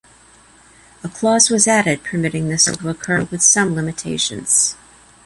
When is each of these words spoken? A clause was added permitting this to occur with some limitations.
A 1.03 1.09
clause 1.09 1.51
was 1.51 1.67
added 1.67 2.03
permitting 2.03 2.49
this 2.49 2.65
to 2.65 2.89
occur 2.89 3.25
with 3.29 3.43
some 3.43 3.75
limitations. 3.75 4.75